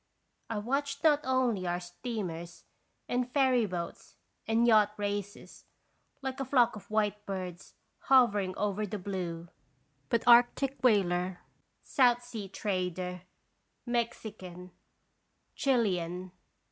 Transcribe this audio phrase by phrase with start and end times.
[0.49, 2.63] I watched not only our steamers
[3.07, 4.15] and ferry boats
[4.47, 5.65] and yacht races,
[6.23, 9.49] like a flock of white birds hovering over the blue,
[10.09, 11.41] but Arctic whaler,
[11.83, 13.21] South Sea trader,
[13.85, 14.71] Mexican,
[15.53, 16.31] Chilean, 21 rations tJisitatian.